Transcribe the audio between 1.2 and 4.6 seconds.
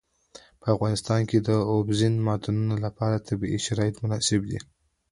کې د اوبزین معدنونه لپاره طبیعي شرایط مناسب دي.